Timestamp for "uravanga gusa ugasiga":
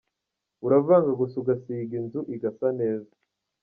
0.65-1.91